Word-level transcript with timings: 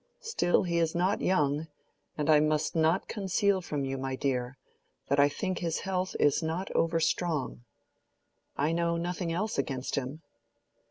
Still 0.23 0.63
he 0.63 0.79
is 0.79 0.95
not 0.95 1.21
young, 1.21 1.67
and 2.17 2.27
I 2.27 2.39
must 2.39 2.75
not 2.75 3.07
conceal 3.07 3.61
from 3.61 3.85
you, 3.85 3.99
my 3.99 4.15
dear, 4.15 4.57
that 5.09 5.19
I 5.19 5.29
think 5.29 5.59
his 5.59 5.81
health 5.81 6.15
is 6.19 6.41
not 6.41 6.71
over 6.75 6.99
strong. 6.99 7.65
I 8.57 8.71
know 8.71 8.97
nothing 8.97 9.31
else 9.31 9.59
against 9.59 9.93
him." 9.97 10.23